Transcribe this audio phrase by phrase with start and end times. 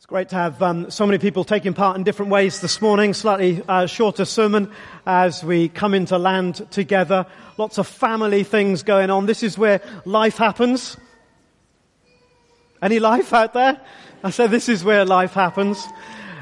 [0.00, 3.12] It's great to have um, so many people taking part in different ways this morning.
[3.12, 4.72] Slightly uh, shorter sermon
[5.04, 7.26] as we come into land together.
[7.58, 9.26] Lots of family things going on.
[9.26, 10.96] This is where life happens.
[12.80, 13.78] Any life out there?
[14.24, 15.86] I said this is where life happens.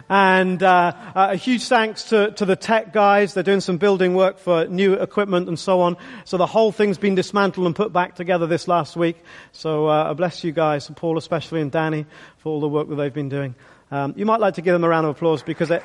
[0.09, 3.34] And uh, a huge thanks to, to the tech guys.
[3.34, 5.98] They're doing some building work for new equipment and so on.
[6.24, 9.23] So the whole thing's been dismantled and put back together this last week.
[9.52, 12.06] So uh, I bless you guys, and Paul especially, and Danny
[12.38, 13.55] for all the work that they've been doing.
[13.91, 15.82] Um, you might like to give them a round of applause because it,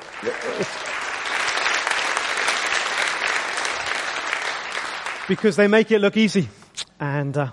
[5.28, 6.48] because they make it look easy,
[7.00, 7.50] and uh,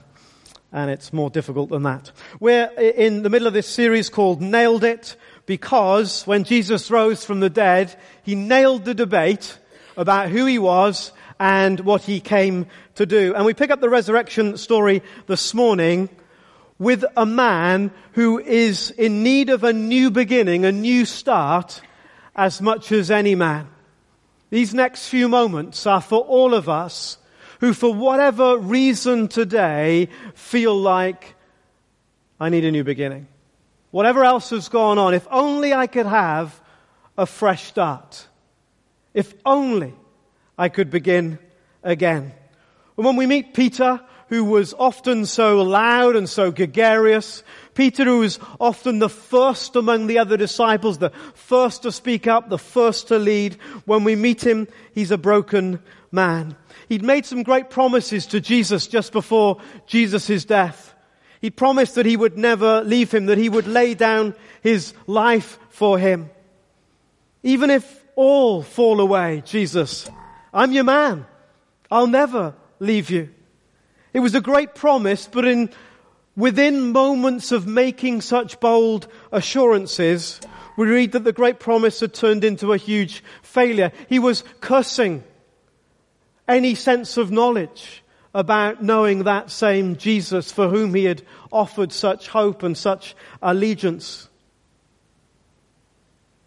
[0.73, 2.11] and it's more difficult than that.
[2.39, 7.39] We're in the middle of this series called Nailed It because when Jesus rose from
[7.39, 9.57] the dead, he nailed the debate
[9.97, 13.33] about who he was and what he came to do.
[13.35, 16.09] And we pick up the resurrection story this morning
[16.77, 21.81] with a man who is in need of a new beginning, a new start,
[22.35, 23.67] as much as any man.
[24.49, 27.17] These next few moments are for all of us
[27.59, 31.35] who, for whatever reason today, feel like
[32.39, 33.27] I need a new beginning
[33.91, 36.59] whatever else has gone on, if only I could have
[37.17, 38.27] a fresh start.
[39.13, 39.93] If only
[40.57, 41.37] I could begin
[41.83, 42.33] again.
[42.97, 48.19] And when we meet Peter, who was often so loud and so gregarious, Peter who
[48.19, 53.09] was often the first among the other disciples, the first to speak up, the first
[53.09, 55.79] to lead, when we meet him, he's a broken
[56.11, 56.55] man.
[56.87, 60.90] He'd made some great promises to Jesus just before Jesus' death.
[61.41, 65.57] He promised that he would never leave him, that he would lay down his life
[65.69, 66.29] for him.
[67.41, 70.07] Even if all fall away, Jesus,
[70.53, 71.25] I'm your man.
[71.89, 73.29] I'll never leave you.
[74.13, 75.71] It was a great promise, but in,
[76.35, 80.39] within moments of making such bold assurances,
[80.77, 83.91] we read that the great promise had turned into a huge failure.
[84.07, 85.23] He was cursing
[86.47, 88.03] any sense of knowledge
[88.33, 91.21] about knowing that same Jesus for whom he had
[91.51, 94.29] offered such hope and such allegiance.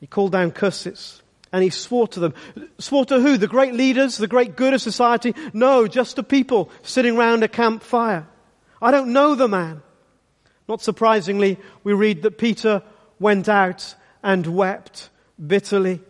[0.00, 2.34] He called down curses and he swore to them.
[2.78, 3.37] Swore to who?
[3.37, 5.34] The great leaders, the great good of society?
[5.53, 8.27] No, just to people sitting round a campfire.
[8.83, 9.83] I don't know the man.
[10.69, 12.83] Not surprisingly, we read that Peter
[13.21, 15.11] went out and wept
[15.44, 16.00] bitterly.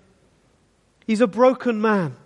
[1.06, 2.16] He's a broken man.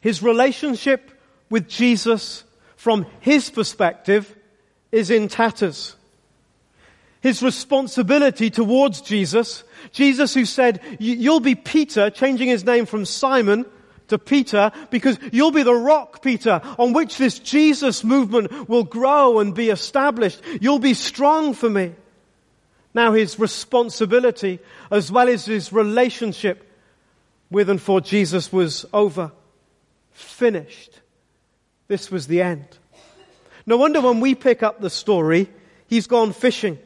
[0.00, 1.12] His relationship
[1.52, 2.44] with Jesus
[2.76, 4.34] from his perspective
[4.90, 5.94] is in tatters.
[7.20, 13.66] His responsibility towards Jesus, Jesus who said, you'll be Peter, changing his name from Simon
[14.08, 19.38] to Peter, because you'll be the rock, Peter, on which this Jesus movement will grow
[19.38, 20.40] and be established.
[20.60, 21.92] You'll be strong for me.
[22.94, 24.58] Now his responsibility,
[24.90, 26.66] as well as his relationship
[27.50, 29.32] with and for Jesus was over.
[30.12, 31.01] Finished.
[31.88, 32.66] This was the end.
[33.66, 35.48] No wonder when we pick up the story,
[35.86, 36.78] he's gone fishing.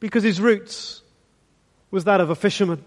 [0.00, 1.02] Because his roots
[1.90, 2.84] was that of a fisherman.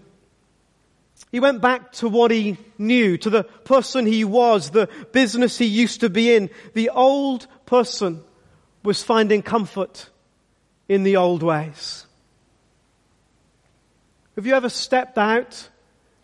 [1.30, 5.66] He went back to what he knew, to the person he was, the business he
[5.66, 6.50] used to be in.
[6.74, 8.22] The old person
[8.82, 10.08] was finding comfort
[10.88, 12.06] in the old ways.
[14.34, 15.68] Have you ever stepped out,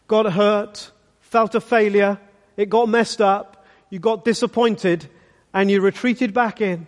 [0.08, 0.90] got hurt,
[1.20, 2.18] felt a failure,
[2.56, 3.55] it got messed up,
[3.90, 5.08] you got disappointed
[5.54, 6.86] and you retreated back in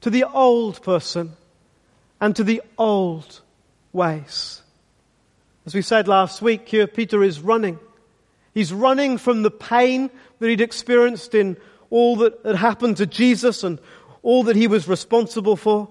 [0.00, 1.32] to the old person
[2.20, 3.40] and to the old
[3.92, 4.62] ways.
[5.66, 7.78] As we said last week, here Peter is running.
[8.54, 11.56] He's running from the pain that he'd experienced in
[11.90, 13.78] all that had happened to Jesus and
[14.22, 15.88] all that he was responsible for.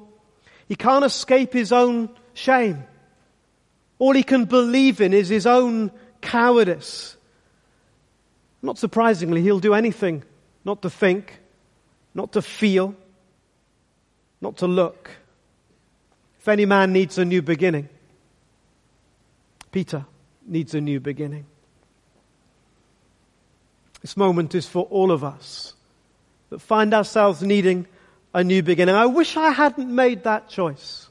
[0.67, 2.83] He can't escape his own shame.
[3.99, 5.91] All he can believe in is his own
[6.21, 7.15] cowardice.
[8.61, 10.23] Not surprisingly, he'll do anything
[10.63, 11.39] not to think,
[12.13, 12.95] not to feel,
[14.39, 15.11] not to look.
[16.39, 17.89] If any man needs a new beginning,
[19.71, 20.05] Peter
[20.45, 21.45] needs a new beginning.
[24.01, 25.73] This moment is for all of us
[26.49, 27.87] that find ourselves needing
[28.33, 28.95] a new beginning.
[28.95, 31.07] I wish I hadn't made that choice.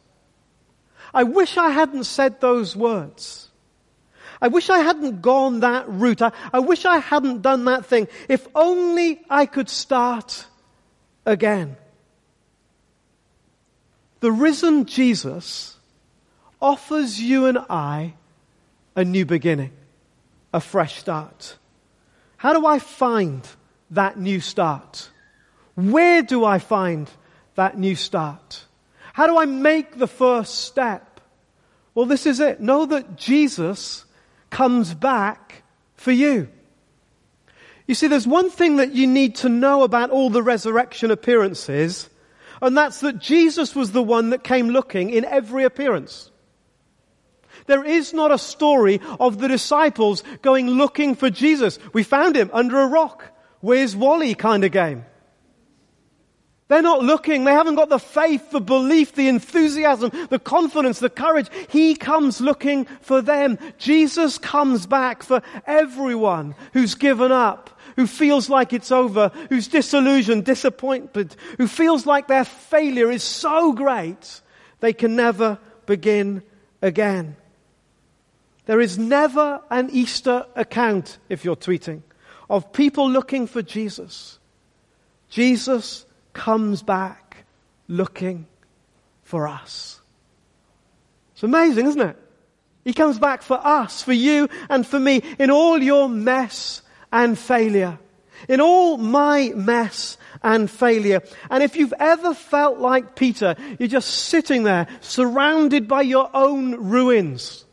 [1.15, 3.50] I wish I hadn't said those words.
[4.43, 6.23] I wish I hadn't gone that route.
[6.23, 8.09] I, I wish I hadn't done that thing.
[8.29, 10.47] If only I could start
[11.27, 11.77] again.
[14.21, 15.77] The risen Jesus
[16.61, 18.15] offers you and I
[18.95, 19.73] a new beginning,
[20.53, 21.57] a fresh start.
[22.37, 23.47] How do I find
[23.91, 25.11] that new start?
[25.75, 27.11] Where do I find
[27.55, 28.65] that new start?
[29.13, 31.21] How do I make the first step?
[31.95, 32.61] Well, this is it.
[32.61, 34.05] Know that Jesus
[34.50, 35.62] comes back
[35.94, 36.49] for you.
[37.87, 42.08] You see, there's one thing that you need to know about all the resurrection appearances,
[42.62, 46.31] and that's that Jesus was the one that came looking in every appearance.
[47.67, 51.79] There is not a story of the disciples going looking for Jesus.
[51.93, 53.25] We found him under a rock.
[53.61, 55.05] Where's Wally kind of game.
[56.71, 57.43] They're not looking.
[57.43, 61.49] They haven't got the faith, the belief, the enthusiasm, the confidence, the courage.
[61.69, 63.59] He comes looking for them.
[63.77, 70.45] Jesus comes back for everyone who's given up, who feels like it's over, who's disillusioned,
[70.45, 74.41] disappointed, who feels like their failure is so great
[74.79, 76.41] they can never begin
[76.81, 77.35] again.
[78.67, 82.03] There is never an Easter account, if you're tweeting,
[82.49, 84.39] of people looking for Jesus.
[85.31, 87.44] Jesus comes back
[87.88, 88.47] looking
[89.23, 90.00] for us.
[91.32, 92.17] It's amazing, isn't it?
[92.85, 96.82] He comes back for us, for you and for me, in all your mess
[97.12, 97.99] and failure.
[98.49, 101.23] In all my mess and failure.
[101.50, 106.88] And if you've ever felt like Peter, you're just sitting there, surrounded by your own
[106.88, 107.67] ruins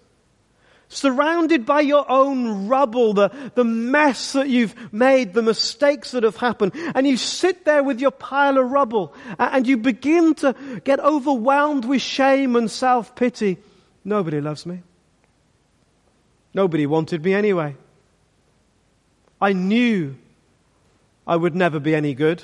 [0.89, 6.38] surrounded by your own rubble, the, the mess that you've made, the mistakes that have
[6.38, 11.00] happened, and you sit there with your pile of rubble, and you begin to get
[11.00, 13.57] overwhelmed with shame and self-pity.
[14.06, 14.81] Nobody loves me.
[16.54, 17.75] Nobody wanted me anyway.
[19.42, 20.16] I knew
[21.28, 22.44] I would never be any good.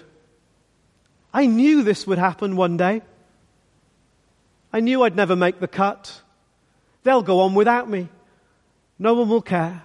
[1.33, 3.01] I knew this would happen one day.
[4.71, 6.21] I knew I'd never make the cut.
[7.03, 8.09] They'll go on without me.
[8.99, 9.83] No one will care.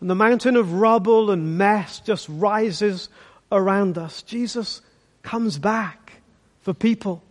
[0.00, 3.08] And the mountain of rubble and mess just rises
[3.50, 4.22] around us.
[4.22, 4.80] Jesus
[5.22, 6.14] comes back
[6.60, 7.22] for people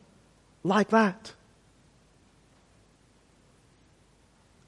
[0.63, 1.34] like that.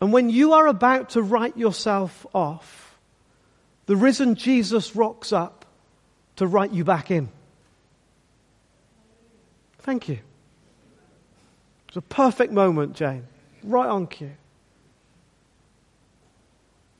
[0.01, 2.97] And when you are about to write yourself off,
[3.85, 5.65] the risen Jesus rocks up
[6.35, 7.29] to write you back in.
[9.79, 10.19] Thank you.
[11.87, 13.25] It's a perfect moment, Jane.
[13.63, 14.31] Right on cue.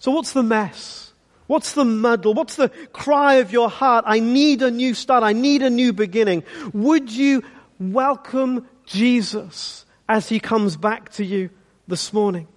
[0.06, 1.13] So what's the mess?
[1.48, 2.36] What's the muddle?
[2.36, 4.06] What's the cry of your heart?
[4.07, 5.24] I need a new start.
[5.24, 6.44] I need a new beginning.
[6.74, 7.42] Would you
[7.80, 11.50] welcome Jesus as he comes back to you
[11.88, 12.48] this morning?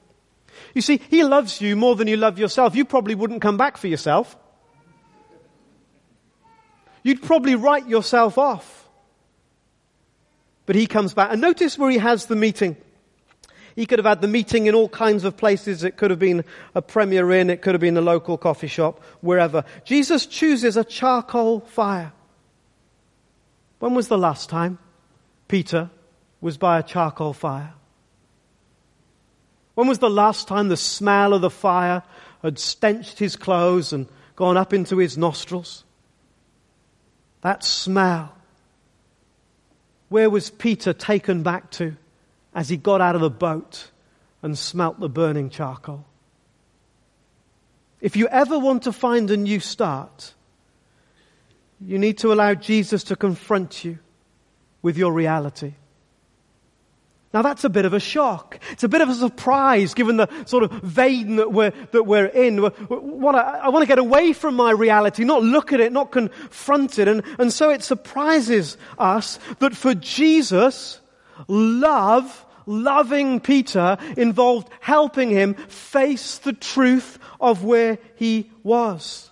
[0.75, 2.77] You see, he loves you more than you love yourself.
[2.77, 4.37] You probably wouldn't come back for yourself.
[7.03, 8.91] You'd probably write yourself off.
[10.67, 11.33] But he comes back.
[11.33, 12.77] And notice where he has the meeting.
[13.79, 15.85] He could have had the meeting in all kinds of places.
[15.85, 16.45] It could have been
[16.75, 17.49] a Premier Inn.
[17.49, 19.63] It could have been a local coffee shop, wherever.
[19.85, 22.13] Jesus chooses a charcoal fire.
[23.79, 24.81] When was the last time
[25.47, 25.91] Peter
[26.41, 27.73] was by a charcoal fire?
[29.77, 32.03] When was the last time the smell of the fire
[32.43, 35.85] had stenched his clothes and gone up into his nostrils?
[37.43, 38.35] That smell.
[40.09, 41.95] Where was Peter taken back to?
[42.59, 43.89] As he got out of the boat
[44.43, 46.05] and smelt the burning charcoal.
[48.01, 50.35] If you ever want to find a new start,
[51.81, 54.01] you need to allow Jesus to confront you
[54.83, 55.75] with your reality.
[57.33, 58.59] Now that's a bit of a shock.
[58.73, 62.27] It's a bit of a surprise given the sort of vein that we're, that we're
[62.27, 62.59] in.
[62.59, 66.11] What I, I want to get away from my reality, not look at it, not
[66.11, 67.07] confront it.
[67.07, 71.01] And, and so it surprises us that for Jesus,
[71.47, 79.31] love loving Peter involved helping him face the truth of where he was.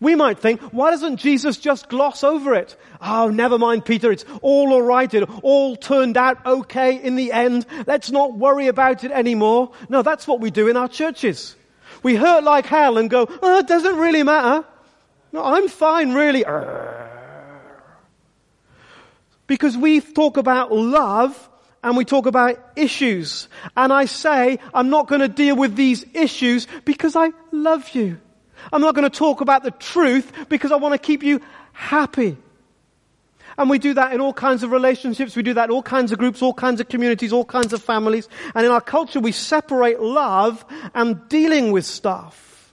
[0.00, 2.74] We might think, why doesn't Jesus just gloss over it?
[3.02, 4.10] Oh, never mind, Peter.
[4.10, 5.12] It's all alright.
[5.12, 7.66] It all turned out okay in the end.
[7.86, 9.72] Let's not worry about it anymore.
[9.90, 11.54] No, that's what we do in our churches.
[12.02, 14.66] We hurt like hell and go, oh, it doesn't really matter.
[15.32, 16.44] No, I'm fine, really.
[19.46, 21.49] Because we talk about love
[21.82, 23.48] and we talk about issues.
[23.76, 28.20] And I say, I'm not going to deal with these issues because I love you.
[28.72, 31.40] I'm not going to talk about the truth because I want to keep you
[31.72, 32.36] happy.
[33.56, 35.34] And we do that in all kinds of relationships.
[35.36, 37.82] We do that in all kinds of groups, all kinds of communities, all kinds of
[37.82, 38.28] families.
[38.54, 42.72] And in our culture, we separate love and dealing with stuff.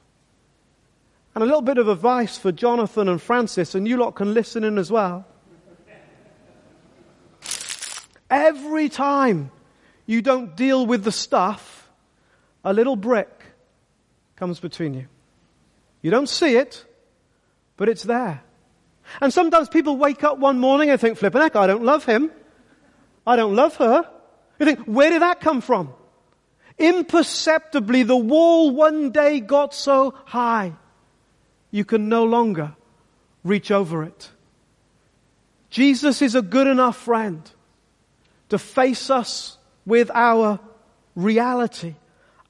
[1.33, 4.63] And a little bit of advice for Jonathan and Francis, and you lot can listen
[4.63, 5.25] in as well.
[8.29, 9.51] Every time
[10.05, 11.89] you don't deal with the stuff,
[12.63, 13.29] a little brick
[14.35, 15.07] comes between you.
[16.01, 16.85] You don't see it,
[17.75, 18.41] but it's there.
[19.21, 22.31] And sometimes people wake up one morning and think, flipping heck, I don't love him.
[23.25, 24.09] I don't love her.
[24.59, 25.93] You think, where did that come from?
[26.77, 30.73] Imperceptibly, the wall one day got so high,
[31.71, 32.75] you can no longer
[33.43, 34.29] reach over it.
[35.69, 37.49] Jesus is a good enough friend
[38.49, 40.59] to face us with our
[41.15, 41.95] reality,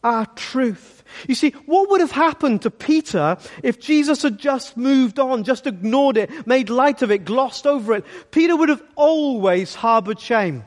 [0.04, 1.04] our truth.
[1.27, 5.68] You see, what would have happened to Peter if Jesus had just moved on, just
[5.68, 8.06] ignored it, made light of it, glossed over it?
[8.32, 10.66] Peter would have always harbored shame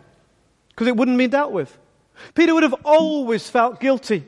[0.71, 1.77] because it wouldn't be dealt with.
[2.35, 4.27] Peter would have always felt guilty.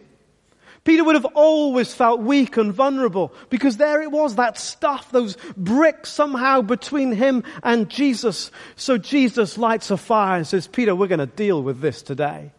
[0.85, 5.37] Peter would have always felt weak and vulnerable because there it was, that stuff, those
[5.57, 8.51] bricks somehow between him and Jesus.
[8.75, 12.51] So Jesus lights a fire and says, Peter, we're going to deal with this today.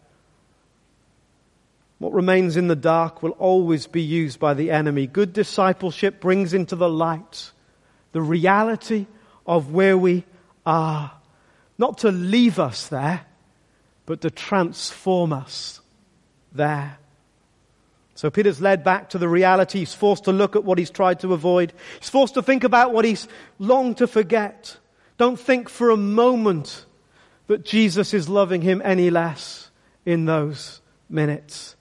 [1.98, 5.06] What remains in the dark will always be used by the enemy.
[5.06, 7.50] Good discipleship brings into the light
[8.12, 9.06] the reality
[9.46, 10.24] of where we
[10.64, 11.12] are.
[11.76, 13.26] Not to leave us there,
[14.06, 15.80] but to transform us
[16.52, 16.98] there.
[18.14, 19.80] So Peter's led back to the reality.
[19.80, 21.72] He's forced to look at what he's tried to avoid.
[21.98, 23.26] He's forced to think about what he's
[23.58, 24.76] longed to forget.
[25.18, 26.86] Don't think for a moment
[27.48, 29.70] that Jesus is loving him any less
[30.06, 31.74] in those minutes.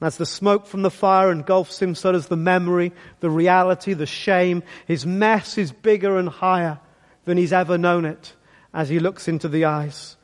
[0.00, 3.92] And as the smoke from the fire engulfs him, so does the memory, the reality,
[3.92, 4.62] the shame.
[4.86, 6.80] His mess is bigger and higher
[7.26, 8.32] than he's ever known it
[8.72, 10.16] as he looks into the eyes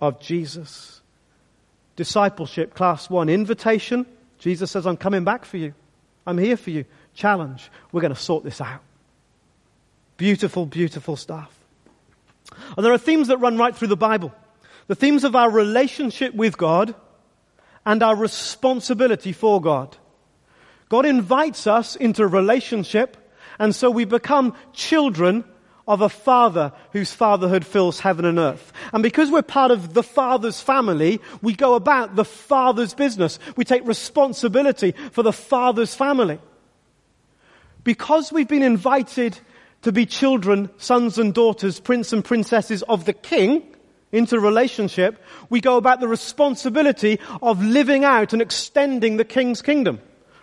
[0.00, 1.02] of Jesus.
[1.96, 4.06] Discipleship, class one, invitation
[4.38, 5.74] Jesus says, I'm coming back for you.
[6.26, 6.84] I'm here for you.
[7.14, 7.70] Challenge.
[7.92, 8.82] We're going to sort this out.
[10.16, 11.54] Beautiful, beautiful stuff.
[12.76, 14.32] And there are themes that run right through the Bible.
[14.86, 16.94] The themes of our relationship with God
[17.84, 19.96] and our responsibility for God.
[20.88, 23.16] God invites us into relationship
[23.58, 25.44] and so we become children
[25.88, 28.72] of a father whose fatherhood fills heaven and earth.
[28.92, 33.38] And because we're part of the father's family, we go about the father's business.
[33.56, 36.38] We take responsibility for the father's family.
[37.82, 39.40] Because we've been invited
[39.82, 43.62] to be children, sons and daughters, prince and princesses of the king,
[44.10, 50.00] into relationship, we go about the responsibility of living out and extending the king's kingdom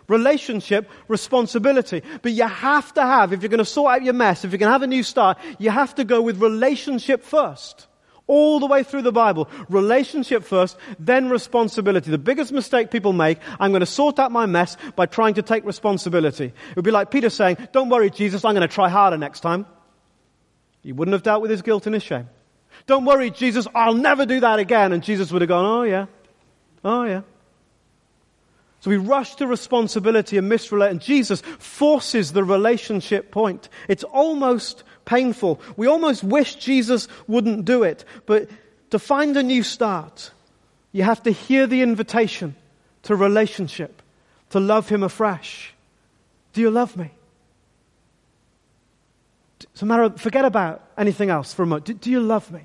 [0.08, 2.02] relationship, responsibility.
[2.22, 4.60] But you have to have, if you're going to sort out your mess, if you're
[4.60, 7.88] going to have a new start, you have to go with relationship first.
[8.28, 9.48] All the way through the Bible.
[9.70, 12.10] Relationship first, then responsibility.
[12.10, 15.44] The biggest mistake people make, I'm going to sort out my mess by trying to
[15.44, 16.46] take responsibility.
[16.46, 19.42] It would be like Peter saying, don't worry Jesus, I'm going to try harder next
[19.42, 19.68] time.
[20.82, 22.28] He wouldn't have dealt with his guilt and his shame.
[22.88, 24.92] Don't worry Jesus, I'll never do that again.
[24.92, 26.08] And Jesus would have gone, oh yeah.
[26.84, 27.22] Oh yeah.
[28.86, 33.68] So we rush to responsibility and misrelate, and Jesus forces the relationship point.
[33.88, 35.60] It's almost painful.
[35.76, 38.06] We almost wish Jesus wouldn't do it.
[38.28, 38.48] But
[38.92, 40.30] to find a new start,
[40.92, 42.56] you have to hear the invitation
[43.02, 44.04] to relationship,
[44.52, 45.74] to love Him afresh.
[46.54, 47.10] Do you love me?
[49.74, 51.86] So, matter, forget about anything else for a moment.
[51.86, 52.62] Do, do you love me?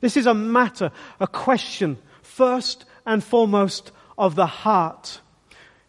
[0.00, 0.90] This is a matter,
[1.20, 5.20] a question, first and foremost of the heart.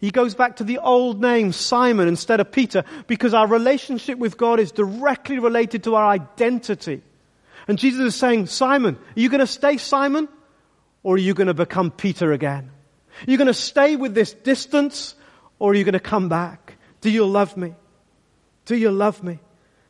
[0.01, 4.35] He goes back to the old name, Simon, instead of Peter, because our relationship with
[4.35, 7.03] God is directly related to our identity.
[7.67, 10.27] And Jesus is saying, Simon, are you going to stay Simon?
[11.03, 12.71] Or are you going to become Peter again?
[13.27, 15.13] Are you going to stay with this distance?
[15.59, 16.77] Or are you going to come back?
[17.01, 17.75] Do you love me?
[18.65, 19.39] Do you love me?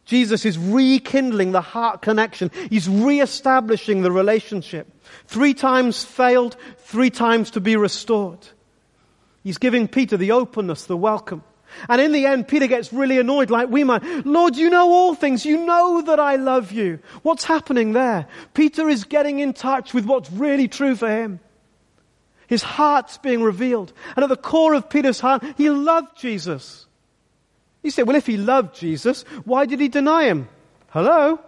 [0.03, 2.51] Jesus is rekindling the heart connection.
[2.69, 4.91] He's reestablishing the relationship.
[5.27, 8.45] Three times failed, three times to be restored.
[9.43, 11.43] He's giving Peter the openness, the welcome.
[11.87, 14.03] And in the end, Peter gets really annoyed like we might.
[14.25, 15.45] Lord, you know all things.
[15.45, 16.99] You know that I love you.
[17.23, 18.27] What's happening there?
[18.53, 21.39] Peter is getting in touch with what's really true for him.
[22.47, 23.93] His heart's being revealed.
[24.15, 26.85] And at the core of Peter's heart, he loved Jesus.
[27.81, 30.49] You say, well, if he loved Jesus, why did he deny him?
[30.89, 31.39] Hello?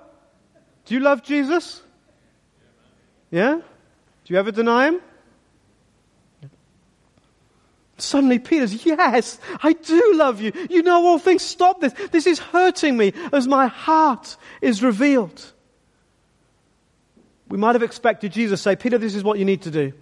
[0.86, 1.82] Do you love Jesus?
[3.30, 3.56] Yeah?
[3.56, 5.02] Do you ever deny him?
[8.04, 10.52] Suddenly Peter's, yes, I do love you.
[10.70, 11.42] You know all things.
[11.42, 11.94] Stop this.
[12.12, 15.54] This is hurting me as my heart is revealed.
[17.48, 19.94] We might have expected Jesus to say, Peter, this is what you need to do.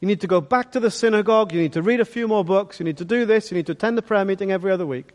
[0.00, 1.52] You need to go back to the synagogue.
[1.52, 2.80] You need to read a few more books.
[2.80, 3.50] You need to do this.
[3.50, 5.10] You need to attend the prayer meeting every other week.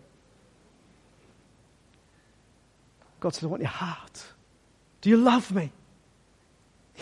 [3.20, 4.24] God says, I want your heart.
[5.02, 5.72] Do you love me?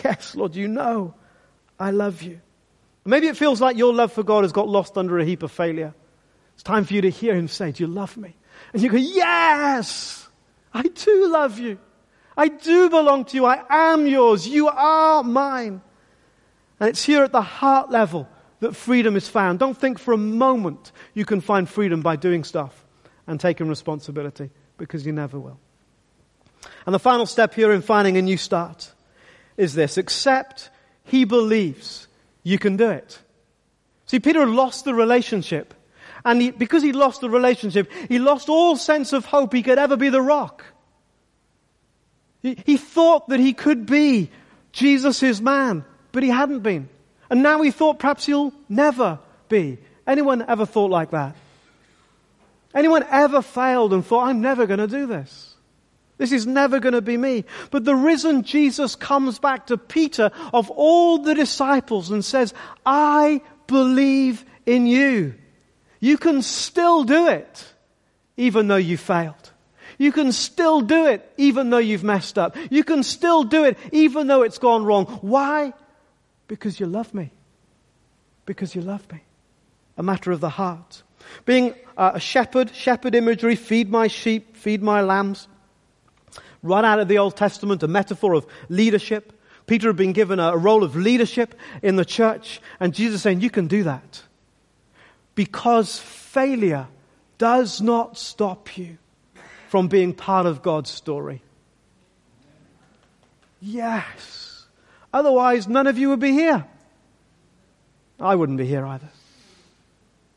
[0.04, 1.14] Yes, Lord, you know
[1.78, 2.40] I love you.
[3.10, 5.52] Maybe it feels like your love for God has got lost under a heap of
[5.52, 5.96] failure.
[6.54, 8.36] It's time for you to hear Him say, Do you love me?
[8.72, 10.28] And you go, Yes,
[10.74, 11.80] I do love you.
[12.38, 13.46] I do belong to you.
[13.46, 14.48] I am yours.
[14.48, 15.82] You are mine.
[16.80, 19.58] And it's here at the heart level that freedom is found.
[19.58, 22.86] Don't think for a moment you can find freedom by doing stuff
[23.26, 25.60] and taking responsibility, because you never will.
[26.86, 28.92] And the final step here in finding a new start
[29.58, 30.70] is this accept
[31.04, 32.08] he believes
[32.44, 33.20] you can do it.
[34.06, 35.74] See, Peter lost the relationship.
[36.26, 39.78] And he, because he lost the relationship, he lost all sense of hope he could
[39.78, 40.66] ever be the rock.
[42.42, 44.32] He, he thought that he could be
[44.72, 46.90] Jesus, man, but he hadn't been.
[47.30, 49.78] And now he thought perhaps he'll never be.
[50.06, 51.36] Anyone ever thought like that?
[52.74, 55.49] Anyone ever failed and thought, I'm never going to do this?
[56.20, 57.46] This is never going to be me.
[57.72, 62.54] But the risen Jesus comes back to Peter of all the disciples and says,
[62.86, 65.34] I believe in you.
[66.02, 67.74] You can still do it,
[68.36, 69.52] even though you failed.
[69.98, 72.58] You can still do it, even though you've messed up.
[72.70, 75.06] You can still do it, even though it's gone wrong.
[75.22, 75.74] Why?
[76.50, 77.32] Because you love me.
[78.46, 79.22] Because you love me.
[79.98, 81.04] A matter of the heart.
[81.46, 85.48] Being uh, a shepherd, shepherd imagery, feed my sheep, feed my lambs.
[86.62, 89.34] Right out of the Old Testament, a metaphor of leadership.
[89.66, 93.50] Peter had been given a role of leadership in the church, and Jesus saying, You
[93.50, 94.24] can do that.
[95.36, 96.88] Because failure
[97.38, 98.98] does not stop you
[99.70, 101.42] from being part of God's story.
[103.62, 104.66] Yes.
[105.14, 106.66] Otherwise, none of you would be here.
[108.20, 109.10] I wouldn't be here either.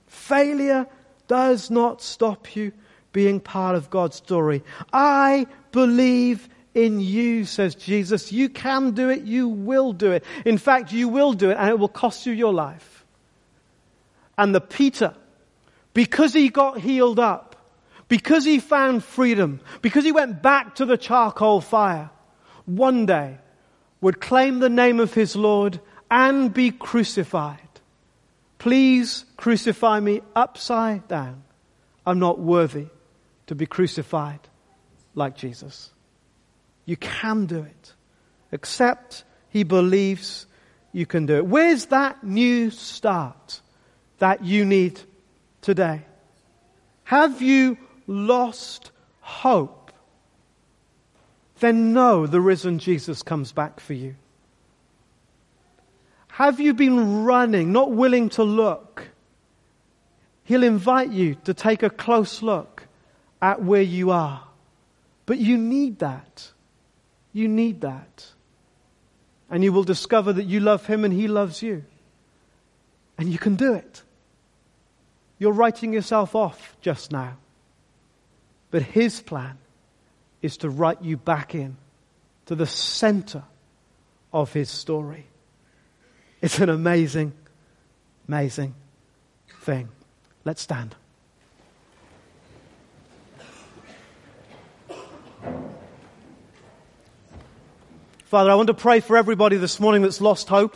[0.06, 0.86] Failure
[1.26, 2.72] does not stop you
[3.12, 4.62] being part of God's story.
[4.92, 8.32] I believe in you, says Jesus.
[8.32, 9.22] You can do it.
[9.22, 10.24] You will do it.
[10.44, 13.04] In fact, you will do it and it will cost you your life.
[14.38, 15.14] And the Peter,
[15.92, 17.56] because he got healed up,
[18.08, 22.10] because he found freedom, because he went back to the charcoal fire,
[22.64, 23.38] one day
[24.00, 27.58] would claim the name of his Lord and be crucified.
[28.58, 31.42] Please crucify me upside down.
[32.06, 32.88] I'm not worthy
[33.52, 34.40] to be crucified
[35.14, 35.90] like Jesus.
[36.86, 37.92] You can do it.
[38.50, 40.46] Except he believes
[40.90, 41.44] you can do it.
[41.44, 43.60] Where's that new start
[44.20, 44.98] that you need
[45.60, 46.00] today?
[47.04, 47.76] Have you
[48.06, 49.92] lost hope?
[51.60, 54.14] Then know the risen Jesus comes back for you.
[56.28, 59.10] Have you been running, not willing to look?
[60.44, 62.86] He'll invite you to take a close look
[63.42, 64.44] at where you are.
[65.26, 66.50] But you need that.
[67.32, 68.26] You need that.
[69.50, 71.84] And you will discover that you love Him and He loves you.
[73.18, 74.02] And you can do it.
[75.38, 77.36] You're writing yourself off just now.
[78.70, 79.58] But His plan
[80.40, 81.76] is to write you back in
[82.46, 83.42] to the center
[84.32, 85.26] of His story.
[86.40, 87.32] It's an amazing,
[88.28, 88.74] amazing
[89.60, 89.88] thing.
[90.44, 90.96] Let's stand.
[98.32, 100.74] Father, I want to pray for everybody this morning that's lost hope.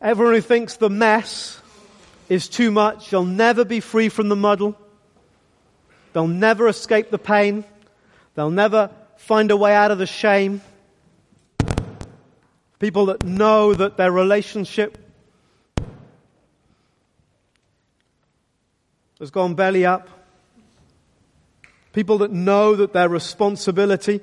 [0.00, 1.60] Everyone who thinks the mess
[2.30, 4.74] is too much, they'll never be free from the muddle.
[6.14, 7.64] They'll never escape the pain.
[8.34, 10.62] They'll never find a way out of the shame.
[12.78, 14.96] People that know that their relationship
[19.20, 20.08] has gone belly up.
[21.92, 24.22] People that know that their responsibility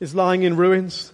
[0.00, 1.12] is lying in ruins.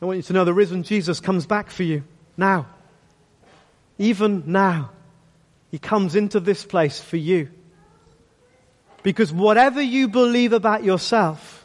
[0.00, 2.04] I want you to know the risen Jesus comes back for you
[2.36, 2.66] now.
[3.98, 4.90] Even now.
[5.70, 7.50] He comes into this place for you.
[9.02, 11.56] Because whatever you believe about yourself,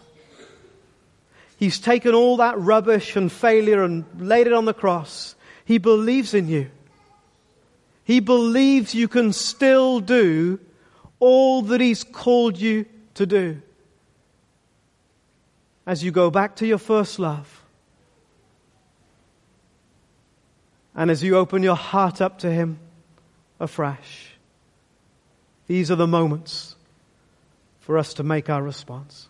[1.58, 5.36] He's taken all that rubbish and failure and laid it on the cross.
[5.64, 6.70] He believes in you.
[8.04, 10.60] He believes you can still do
[11.20, 13.62] all that He's called you to do
[15.86, 17.64] as you go back to your first love.
[20.96, 22.80] And as you open your heart up to Him
[23.60, 24.32] afresh,
[25.68, 26.76] these are the moments
[27.80, 29.28] for us to make our response.